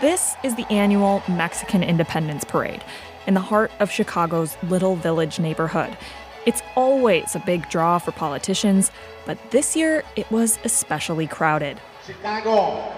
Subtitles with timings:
[0.00, 2.82] This is the annual Mexican Independence Parade
[3.26, 5.94] in the heart of Chicago's Little Village neighborhood.
[6.46, 8.90] It's always a big draw for politicians,
[9.26, 11.82] but this year it was especially crowded.
[12.06, 12.94] Chicago.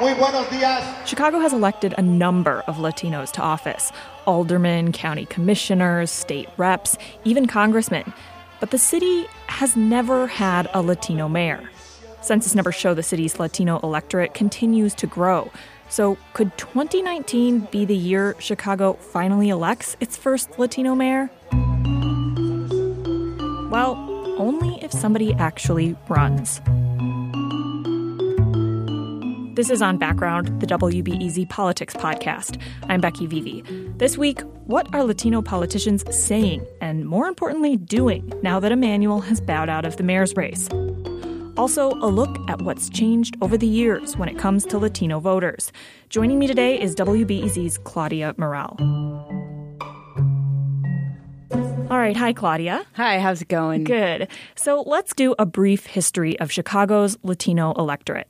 [0.00, 1.06] Muy buenos días.
[1.06, 3.92] Chicago has elected a number of Latinos to office
[4.26, 8.14] aldermen, county commissioners, state reps, even congressmen.
[8.60, 11.68] But the city has never had a Latino mayor.
[12.26, 15.48] Census numbers show the city's Latino electorate continues to grow.
[15.88, 21.30] So, could 2019 be the year Chicago finally elects its first Latino mayor?
[23.70, 23.94] Well,
[24.38, 26.60] only if somebody actually runs.
[29.54, 32.60] This is on Background, the WBEZ Politics podcast.
[32.88, 33.96] I'm Becky Vevea.
[33.98, 39.40] This week, what are Latino politicians saying and, more importantly, doing now that Emanuel has
[39.40, 40.68] bowed out of the mayor's race?
[41.56, 45.72] Also, a look at what's changed over the years when it comes to Latino voters.
[46.10, 48.76] Joining me today is WBEZ's Claudia Morell.
[51.88, 52.16] All right.
[52.16, 52.84] Hi, Claudia.
[52.94, 53.84] Hi, how's it going?
[53.84, 54.28] Good.
[54.56, 58.28] So let's do a brief history of Chicago's Latino electorate.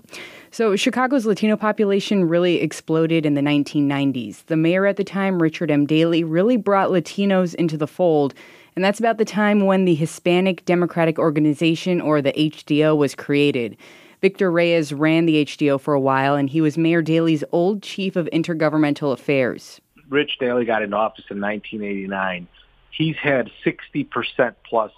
[0.50, 4.44] So, Chicago's Latino population really exploded in the 1990s.
[4.46, 5.84] The mayor at the time, Richard M.
[5.84, 8.34] Daley, really brought Latinos into the fold
[8.76, 13.76] and that's about the time when the Hispanic Democratic Organization, or the HDO, was created.
[14.20, 18.16] Victor Reyes ran the HDO for a while, and he was Mayor Daley's old chief
[18.16, 19.80] of intergovernmental affairs.
[20.10, 22.46] Rich Daley got into office in 1989.
[22.90, 24.92] He's had 60% plus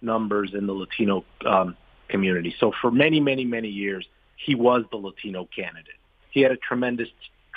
[0.00, 1.76] numbers in the Latino um,
[2.08, 2.54] community.
[2.58, 5.94] So for many, many, many years, he was the Latino candidate.
[6.30, 7.08] He had a tremendous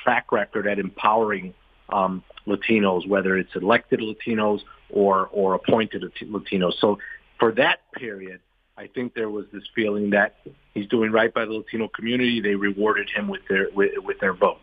[0.01, 1.53] track record at empowering
[1.89, 6.73] um, Latinos, whether it's elected Latinos or or appointed Latinos.
[6.79, 6.99] So
[7.39, 8.39] for that period,
[8.77, 10.35] I think there was this feeling that
[10.73, 12.41] he's doing right by the Latino community.
[12.41, 14.61] They rewarded him with their with, with their votes.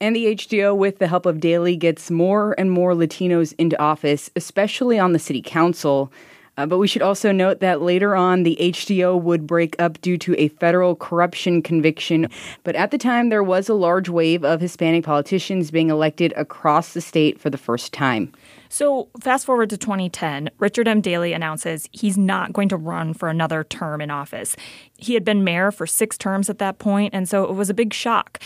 [0.00, 4.30] And the HDO, with the help of Daley, gets more and more Latinos into office,
[4.34, 6.12] especially on the city council.
[6.58, 10.18] Uh, but we should also note that later on, the HDO would break up due
[10.18, 12.28] to a federal corruption conviction.
[12.62, 16.92] But at the time, there was a large wave of Hispanic politicians being elected across
[16.92, 18.32] the state for the first time.
[18.72, 21.02] So, fast forward to 2010, Richard M.
[21.02, 24.56] Daley announces he's not going to run for another term in office.
[24.96, 27.74] He had been mayor for six terms at that point, and so it was a
[27.74, 28.40] big shock.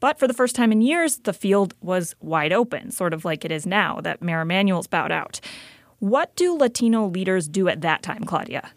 [0.00, 3.44] But for the first time in years, the field was wide open, sort of like
[3.44, 5.38] it is now that Mayor Emanuel's bowed out.
[6.00, 8.72] What do Latino leaders do at that time, Claudia?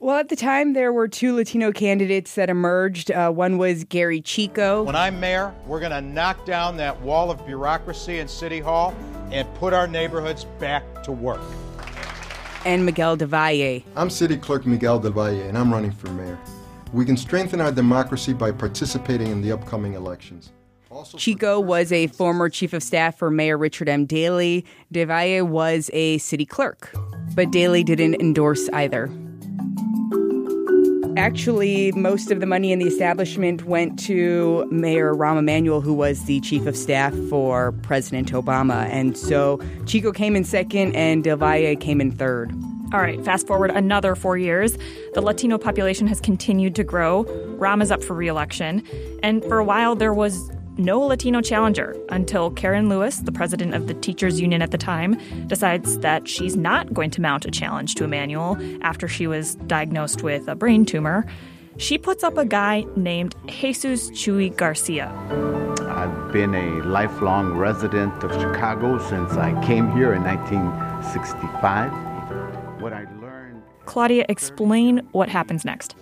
[0.00, 3.10] Well, at the time, there were two Latino candidates that emerged.
[3.10, 4.84] Uh, one was Gery Chico.
[4.84, 8.94] When I'm mayor, we're going to knock down that wall of bureaucracy in City Hall
[9.32, 11.40] and put our neighborhoods back to work.
[12.64, 13.82] And Miguel Del Valle.
[13.96, 16.38] I'm City Clerk Miguel Del Valle, and I'm running for mayor.
[16.92, 20.52] We can strengthen our democracy by participating in the upcoming elections.
[21.16, 24.06] Chico was a former chief of staff for Mayor Richard M.
[24.06, 24.64] Daley.
[24.92, 26.92] Del Valle was a city clerk,
[27.34, 29.10] but Daley didn't endorse either.
[31.18, 36.24] Actually, most of the money in the establishment went to Mayor Rahm Emanuel, who was
[36.26, 38.88] the chief of staff for President Obama.
[38.88, 42.52] And so Chico came in second and Del Valle came in third.
[42.92, 44.78] All right, fast forward another four years.
[45.14, 47.24] The Latino population has continued to grow.
[47.58, 48.84] Rahm is up for reelection.
[49.20, 53.88] And for a while, there was no Latino challenger until Karen Lewis, the president of
[53.88, 55.18] the teachers union at the time,
[55.48, 60.22] decides that she's not going to mount a challenge to Emanuel after she was diagnosed
[60.22, 61.26] with a brain tumor.
[61.76, 65.08] She puts up a guy named Jesus Chuy Garcia.
[65.88, 71.92] I've been a lifelong resident of Chicago since I came here in 1965.
[72.80, 73.62] What I learned.
[73.84, 75.96] Claudia, explain what happens next.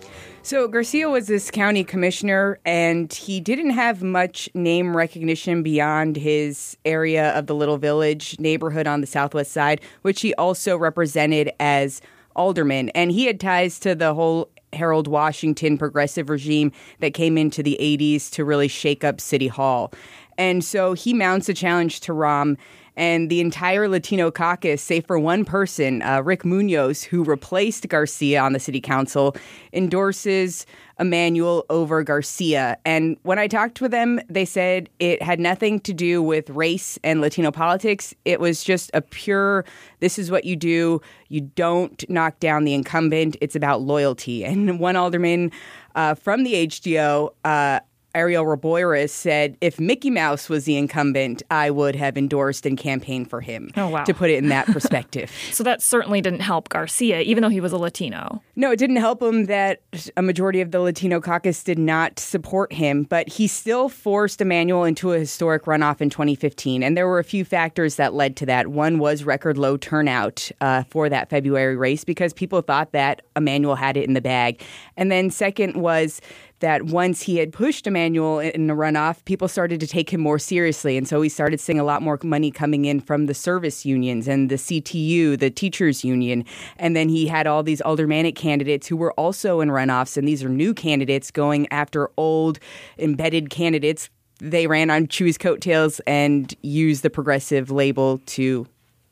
[0.47, 6.77] So Garcia was this county commissioner, and he didn't have much name recognition beyond his
[6.85, 11.99] area of the Little Village neighborhood on the southwest side, which he also represented as
[12.33, 12.87] alderman.
[12.91, 17.77] And he had ties to the whole Harold Washington progressive regime that came into the
[17.81, 19.91] 80s to really shake up City Hall.
[20.37, 22.57] And so he mounts a challenge to Rahm
[22.97, 28.41] and the entire Latino caucus, save for one person, uh, Rick Munoz, who replaced Garcia
[28.41, 29.35] on the city council,
[29.71, 30.65] endorses
[30.99, 32.75] Emanuel over Garcia.
[32.85, 36.97] And when I talked with them, they said it had nothing to do with race
[37.03, 38.15] and Latino politics.
[38.25, 39.63] It was just a pure,
[39.99, 40.99] this is what you do.
[41.29, 43.37] You don't knock down the incumbent.
[43.41, 44.43] It's about loyalty.
[44.43, 45.51] And one alderman
[45.93, 47.79] uh, from the HDO, uh,
[48.17, 53.29] Ariel Reboyras said, if Mickey Mouse was the incumbent, I would have endorsed and campaigned
[53.29, 53.69] for him.
[53.77, 54.03] Oh, wow.
[54.05, 55.31] To put it in that perspective.
[55.51, 58.41] so that certainly didn't help Garcia, even though he was a Latino.
[58.55, 59.81] No, it didn't help him that
[60.17, 64.83] a majority of the Latino caucus did not support him, but he still forced Emanuel
[64.83, 66.81] into a historic runoff in 2015.
[66.81, 68.69] And there were a few factors that led to that.
[68.69, 73.75] One was record low turnout uh, for that February race because people thought that Emanuel
[73.75, 74.61] had it in the bag.
[74.95, 76.19] And then, second, was
[76.59, 80.39] that once he had pushed Emanuel in the runoff, people started to take him more
[80.39, 80.97] seriously.
[80.97, 84.27] And so he started seeing a lot more money coming in from the service unions
[84.27, 86.45] and the CTU, the teachers union.
[86.77, 90.17] And then he had all these aldermanic candidates who were also in runoffs.
[90.17, 92.59] And these are new candidates going after old
[92.97, 94.09] embedded candidates.
[94.39, 98.67] They ran on Chuy's coattails and used the progressive label to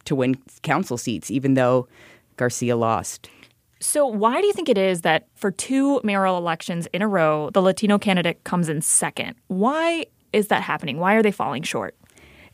[0.06, 1.88] to win council seats, even though
[2.38, 3.28] Garcia lost.
[3.80, 7.50] So, why do you think it is that for two mayoral elections in a row,
[7.52, 9.36] the Latino candidate comes in second?
[9.48, 11.00] Why is that happening?
[11.00, 11.96] Why are they falling short?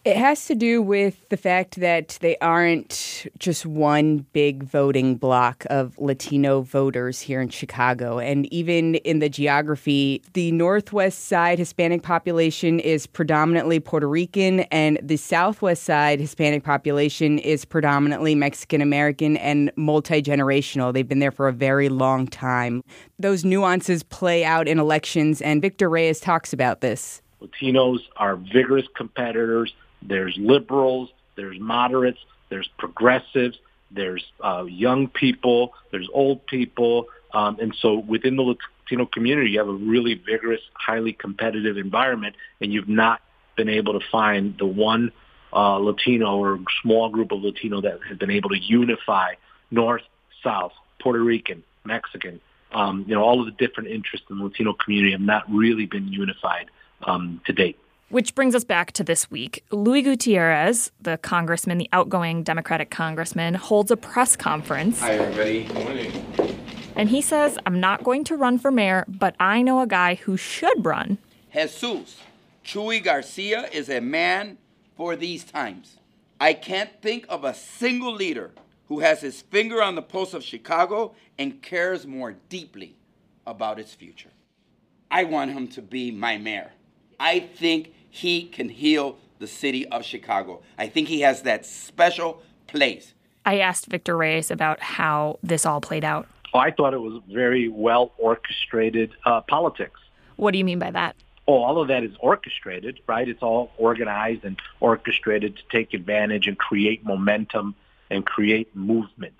[0.03, 5.63] It has to do with the fact that they aren't just one big voting block
[5.69, 8.17] of Latino voters here in Chicago.
[8.17, 14.97] And even in the geography, the Northwest side Hispanic population is predominantly Puerto Rican, and
[15.03, 20.91] the Southwest side Hispanic population is predominantly Mexican American and multi generational.
[20.91, 22.83] They've been there for a very long time.
[23.19, 27.21] Those nuances play out in elections, and Victor Reyes talks about this.
[27.41, 33.57] Latinos are vigorous competitors there's liberals, there's moderates, there's progressives,
[33.91, 37.07] there's uh, young people, there's old people.
[37.33, 42.35] Um, and so within the Latino community, you have a really vigorous, highly competitive environment,
[42.59, 43.21] and you've not
[43.55, 45.11] been able to find the one
[45.53, 49.33] uh, Latino or small group of Latino that has been able to unify
[49.69, 50.03] North,
[50.43, 50.71] South,
[51.01, 52.39] Puerto Rican, Mexican,
[52.73, 55.85] um, you know, all of the different interests in the Latino community have not really
[55.85, 56.69] been unified
[57.03, 57.77] um, to date.
[58.09, 59.63] Which brings us back to this week.
[59.71, 64.99] Luis Gutierrez, the congressman, the outgoing Democratic congressman, holds a press conference.
[64.99, 65.63] Hi, everybody.
[65.63, 66.57] Good morning.
[66.95, 70.15] And he says, I'm not going to run for mayor, but I know a guy
[70.15, 71.19] who should run.
[71.53, 72.17] Jesus,
[72.65, 74.57] Chuy Garcia is a man
[74.97, 75.97] for these times.
[76.39, 78.51] I can't think of a single leader
[78.87, 82.97] who has his finger on the pulse of Chicago and cares more deeply
[83.47, 84.31] about its future.
[85.09, 86.71] I want him to be my mayor.
[87.21, 90.63] I think he can heal the city of Chicago.
[90.79, 93.13] I think he has that special place.
[93.45, 96.27] I asked Victor Reyes about how this all played out.
[96.51, 99.99] Oh, I thought it was very well orchestrated uh, politics.
[100.37, 101.15] What do you mean by that?
[101.47, 103.29] Oh, all of that is orchestrated, right?
[103.29, 107.75] It's all organized and orchestrated to take advantage and create momentum
[108.09, 109.35] and create movement.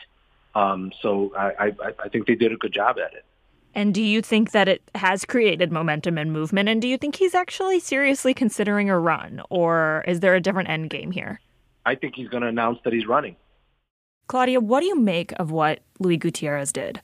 [0.54, 3.26] Um, so I, I, I think they did a good job at it.
[3.74, 6.68] And do you think that it has created momentum and movement?
[6.70, 9.42] And do you think he's actually seriously considering a run?
[9.50, 11.40] Or is there a different end game here?
[11.86, 13.36] I think he's going to announce that he's running.
[14.28, 17.02] Claudia, what do you make of what Luis Gutierrez did?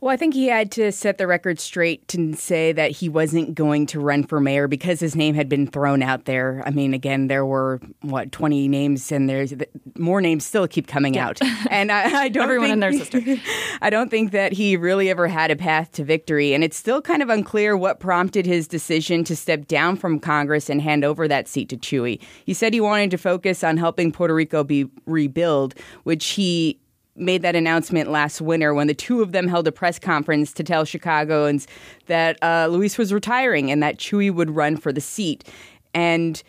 [0.00, 3.54] Well, I think he had to set the record straight and say that he wasn't
[3.54, 6.62] going to run for mayor because his name had been thrown out there.
[6.64, 9.52] I mean, again, there were what twenty names, and there's
[9.98, 11.28] more names still keep coming yeah.
[11.28, 11.40] out.
[11.70, 13.20] And I, I don't everyone think, and their sister.
[13.82, 17.02] I don't think that he really ever had a path to victory, and it's still
[17.02, 21.28] kind of unclear what prompted his decision to step down from Congress and hand over
[21.28, 22.20] that seat to Chuy.
[22.46, 25.74] He said he wanted to focus on helping Puerto Rico be rebuild,
[26.04, 26.80] which he
[27.16, 30.64] made that announcement last winter when the two of them held a press conference to
[30.64, 31.66] tell Chicagoans
[32.06, 35.44] that uh, Luis was retiring and that Chuy would run for the seat.
[35.94, 36.42] And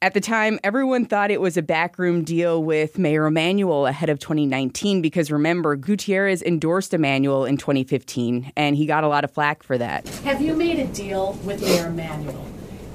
[0.00, 4.20] at the time, everyone thought it was a backroom deal with Mayor Emanuel ahead of
[4.20, 9.62] 2019 because remember, Gutierrez endorsed Emanuel in 2015 and he got a lot of flack
[9.62, 10.06] for that.
[10.20, 12.44] Have you made a deal with Mayor Emanuel?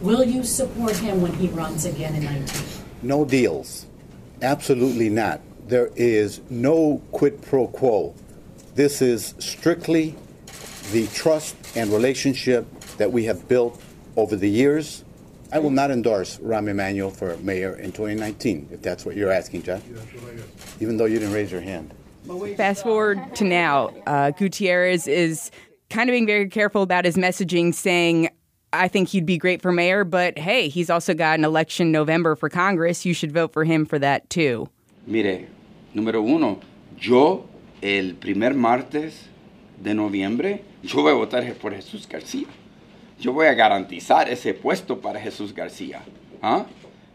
[0.01, 2.67] Will you support him when he runs again in 19?
[3.01, 3.86] No deals.
[4.41, 8.15] Absolutely not there is no quid pro quo.
[8.75, 10.15] This is strictly
[10.91, 12.67] the trust and relationship
[12.98, 13.82] that we have built
[14.15, 15.03] over the years.
[15.51, 19.63] I will not endorse Rahm Emanuel for mayor in 2019, if that's what you're asking,
[19.63, 19.82] John.
[20.79, 21.93] Even though you didn't raise your hand.
[22.58, 25.51] Fast forward to now, uh, Gutierrez is
[25.89, 28.29] kind of being very careful about his messaging, saying,
[28.72, 32.36] I think he'd be great for mayor, but hey, he's also got an election November
[32.36, 33.05] for Congress.
[33.05, 34.67] You should vote for him for that too.
[35.05, 35.48] Mire,
[35.93, 36.60] número uno,
[36.98, 37.45] yo
[37.81, 39.29] el primer martes
[39.81, 42.48] de noviembre, yo voy a votar por Jesús García.
[43.19, 46.01] Yo voy a garantizar ese puesto para Jesús García.
[46.41, 46.65] ¿ah?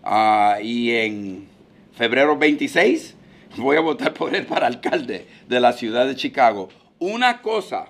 [0.03, 1.49] Ah, y en
[1.93, 3.15] febrero 26
[3.57, 6.69] voy a votar por él para alcalde de la ciudad de Chicago.
[6.99, 7.87] Una cosa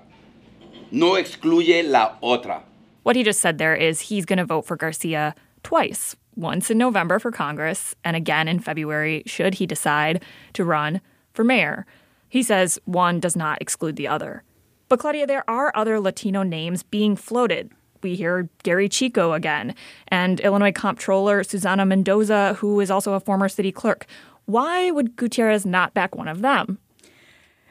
[0.92, 2.64] no excluye la otra.
[3.02, 6.78] What he just said there is he's going to vote for Garcia twice once in
[6.78, 11.00] November for Congress and again in February, should he decide to run
[11.34, 11.84] for mayor.
[12.28, 14.44] He says one does not exclude the other.
[14.88, 17.72] But Claudia, there are other Latino names being floated.
[18.02, 19.74] We hear Gery Chico again,
[20.06, 24.06] and Illinois Comptroller Susana Mendoza, who is also a former city clerk.
[24.46, 26.78] Why would Gutierrez not back one of them?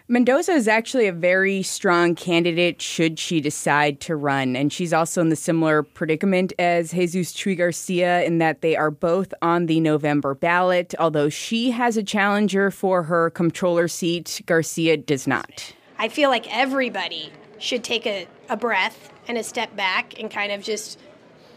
[0.09, 4.55] Mendoza is actually a very strong candidate should she decide to run.
[4.55, 8.89] And she's also in the similar predicament as Jesus Chuy Garcia in that they are
[8.89, 10.95] both on the November ballot.
[10.97, 15.73] Although she has a challenger for her comptroller seat, Garcia does not.
[15.99, 20.53] I feel like everybody should take a, a breath and a step back and kind
[20.53, 21.01] of just,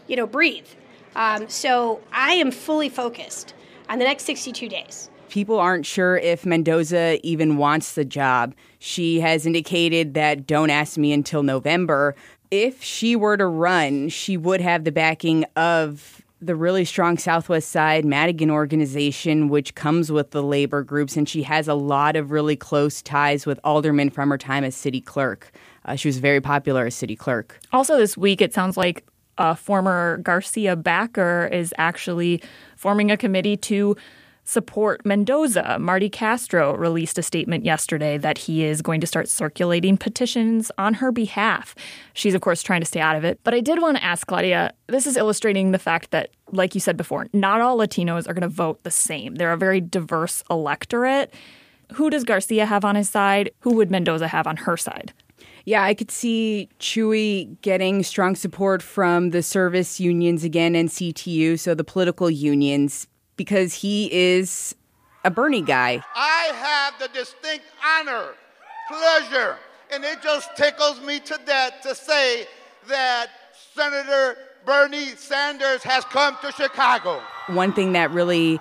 [0.07, 0.67] you know, breathe.
[1.15, 3.53] Um, so I am fully focused
[3.87, 8.53] on the next 62 days people aren't sure if Mendoza even wants the job.
[8.77, 12.15] She has indicated that don't ask me until November.
[12.51, 17.69] If she were to run, she would have the backing of the really strong Southwest
[17.69, 22.31] Side Madigan organization, which comes with the labor groups, and she has a lot of
[22.31, 25.51] really close ties with aldermen from her time as city clerk.
[25.85, 27.59] Uh, she was very popular as city clerk.
[27.71, 29.05] Also, this week, it sounds like
[29.37, 32.41] a former Garcia backer is actually
[32.75, 33.95] forming a committee to
[34.43, 35.77] support Mendoza.
[35.79, 40.95] Marty Castro released a statement yesterday that he is going to start circulating petitions on
[40.95, 41.75] her behalf.
[42.13, 43.39] She's, of course, trying to stay out of it.
[43.43, 46.81] But I did want to ask Claudia this is illustrating the fact that, like you
[46.81, 49.35] said before, not all Latinos are going to vote the same.
[49.35, 51.33] They're a very diverse electorate.
[51.93, 53.51] Who does Garcia have on his side?
[53.59, 55.13] Who would Mendoza have on her side?
[55.65, 61.59] Yeah, I could see Chuy getting strong support from the service unions again and CTU,
[61.59, 63.07] so the political unions,
[63.41, 64.75] because he is
[65.23, 65.99] a Bernie guy.
[66.13, 68.35] I have the distinct honor,
[68.87, 69.57] pleasure,
[69.91, 72.45] and it just tickles me to death to say
[72.87, 73.29] that
[73.73, 77.19] Senator Bernie Sanders has come to Chicago.
[77.47, 78.59] One thing that really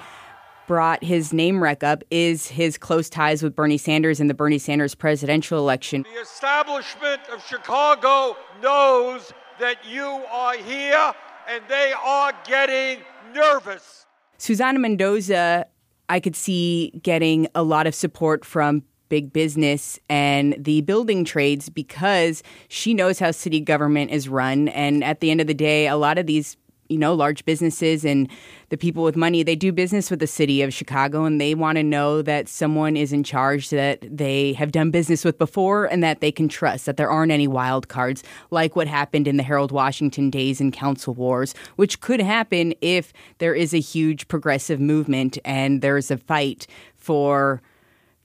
[0.66, 4.58] brought his name rec up is his close ties with Bernie Sanders in the Bernie
[4.58, 6.06] Sanders presidential election.
[6.14, 11.12] The establishment of Chicago knows that you are here
[11.50, 13.99] and they are getting nervous.
[14.40, 15.66] Susana Mendoza,
[16.08, 21.68] I could see getting a lot of support from big business and the building trades
[21.68, 24.68] because she knows how city government is run.
[24.68, 26.56] And at the end of the day, a lot of these
[26.90, 28.28] you know, large businesses and
[28.68, 31.76] the people with money, they do business with the city of Chicago and they want
[31.76, 36.02] to know that someone is in charge that they have done business with before and
[36.02, 39.42] that they can trust, that there aren't any wild cards like what happened in the
[39.42, 44.80] Harold Washington days and council wars, which could happen if there is a huge progressive
[44.80, 46.66] movement and there's a fight
[46.96, 47.62] for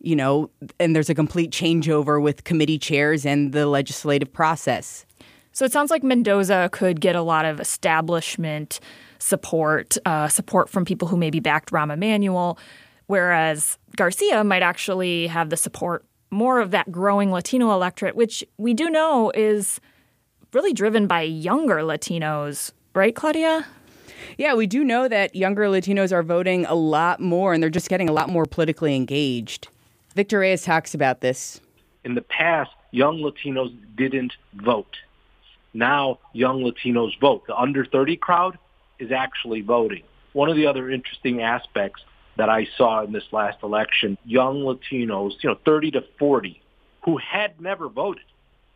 [0.01, 5.03] you know, and there's a complete changeover with committee chairs and the legislative process.
[5.55, 8.81] So it sounds like Mendoza could get a lot of establishment
[9.19, 12.59] support, uh, support from people who maybe backed Rahm Emanuel,
[13.07, 18.73] whereas Garcia might actually have the support more of that growing Latino electorate, which we
[18.73, 19.79] do know is
[20.51, 23.65] really driven by younger Latinos, right, Claudia?
[24.37, 27.87] Yeah, we do know that younger Latinos are voting a lot more and they're just
[27.87, 29.69] getting a lot more politically engaged.
[30.15, 31.61] Victor Reyes talks about this.
[32.03, 34.97] In the past, young Latinos didn't vote
[35.75, 37.43] now young Latinos vote.
[37.47, 38.57] The under 30 crowd
[38.97, 40.03] is actually voting.
[40.33, 42.01] One of the other interesting aspects
[42.37, 46.61] that I saw in this last election, young Latinos, you know, 30 to 40,
[47.03, 48.25] who had never voted,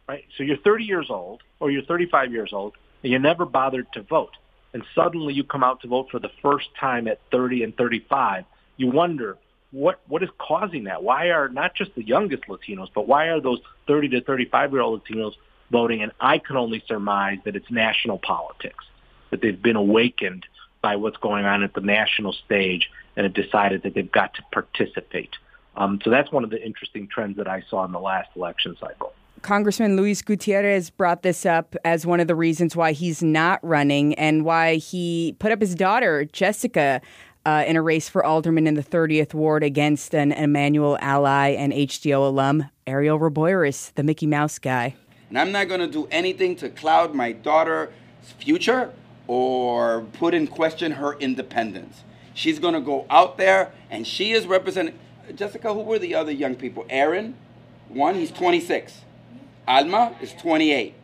[0.07, 0.25] right?
[0.37, 4.01] So you're 30 years old or you're 35 years old and you never bothered to
[4.03, 4.35] vote.
[4.73, 8.45] And suddenly you come out to vote for the first time at 30 and 35.
[8.77, 9.37] You wonder
[9.71, 11.03] what what is causing that?
[11.03, 14.81] Why are not just the youngest Latinos, but why are those 30 to 35 year
[14.81, 15.33] old Latinos
[15.71, 18.85] voting, and I can only surmise that it's national politics,
[19.29, 20.45] that they've been awakened
[20.81, 24.43] by what's going on at the national stage and have decided that they've got to
[24.51, 25.35] participate.
[25.75, 28.75] Um, so that's one of the interesting trends that I saw in the last election
[28.79, 29.13] cycle.
[29.41, 34.13] Congressman Luis Gutierrez brought this up as one of the reasons why he's not running
[34.15, 37.01] and why he put up his daughter, Jessica,
[37.45, 41.71] uh, in a race for alderman in the 30th Ward against an Emanuel ally and
[41.71, 44.95] HDO alum, Ariel Reboyras, the Mickey Mouse guy.
[45.29, 47.89] And I'm not going to do anything to cloud my daughter's
[48.39, 48.91] future
[49.27, 52.03] or put in question her independence.
[52.33, 54.98] She's going to go out there and she is representing.
[55.36, 56.86] Jessica, who were the other young people?
[56.89, 57.36] Aaron,
[57.88, 59.01] one, he's 26.
[59.67, 60.95] Alma is 28,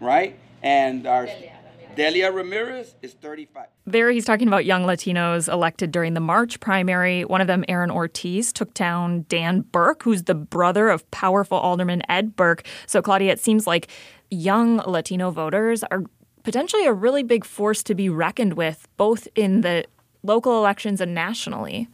[0.00, 0.36] right?
[0.62, 1.57] And our Delia
[1.96, 3.66] Ramirez is 35.
[3.86, 7.24] There, he's talking about young Latinos elected during the March primary.
[7.24, 12.02] One of them, Aaron Ortiz, took down Dan Burke, who's the brother of powerful Alderman
[12.08, 12.66] Ed Burke.
[12.86, 13.88] So, Claudia, it seems like
[14.30, 16.04] young Latino voters are
[16.42, 19.84] potentially a really big force to be reckoned with, both in the
[20.22, 21.88] local elections and nationally.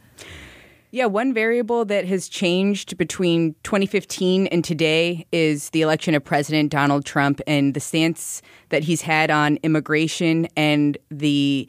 [0.95, 6.71] Yeah, one variable that has changed between 2015 and today is the election of President
[6.71, 11.67] Donald Trump and the stance that he's had on immigration and the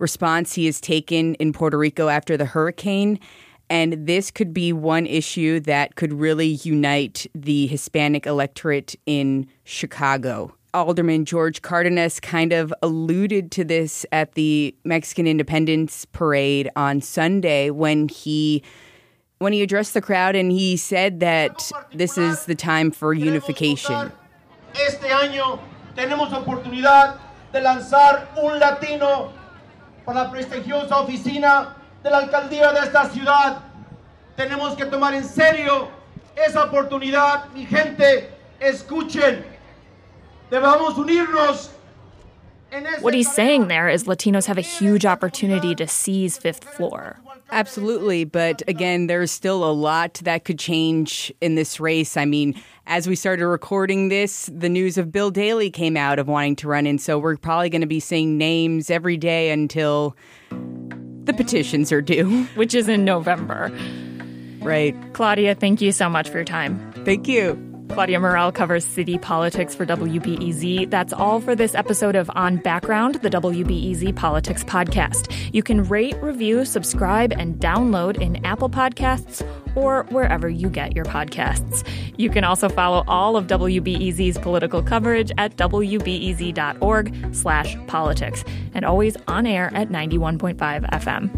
[0.00, 3.20] response he has taken in Puerto Rico after the hurricane.
[3.70, 10.52] And this could be one issue that could really unite the Hispanic electorate in Chicago.
[10.76, 17.70] Alderman George Cardenas kind of alluded to this at the Mexican Independence Parade on Sunday
[17.70, 18.62] when he
[19.38, 24.12] when he addressed the crowd and he said that this is the time for unification.
[24.74, 25.60] Este año
[25.96, 27.20] tenemos oportunidad
[27.54, 29.32] de lanzar un latino
[30.04, 33.62] para la prestigiosa oficina de la alcaldía de esta ciudad.
[34.36, 35.88] Tenemos que tomar en serio
[36.36, 38.28] esa oportunidad, mi gente,
[38.60, 39.55] escuchen.
[40.50, 41.70] Debemos unirnos.
[43.00, 47.18] What he's saying there is Latinos have a huge opportunity to seize fifth floor.
[47.50, 52.16] Absolutely, but again, there's still a lot that could change in this race.
[52.16, 56.26] I mean, as we started recording this, the news of Bill Daley came out of
[56.26, 60.16] wanting to run in, so we're probably going to be seeing names every day until
[60.50, 63.70] the petitions are due, which is in November.
[64.60, 64.96] Right.
[65.12, 66.92] Claudia, thank you so much for your time.
[67.04, 67.65] Thank you.
[67.88, 70.90] Claudia Morell covers city politics for WBEZ.
[70.90, 75.32] That's all for this episode of On Background, the WBEZ Politics Podcast.
[75.52, 81.04] You can rate, review, subscribe, and download in Apple Podcasts or wherever you get your
[81.04, 81.86] podcasts.
[82.16, 89.16] You can also follow all of WBEZ's political coverage at wbez.org slash politics and always
[89.28, 91.30] on air at 91.5 FM.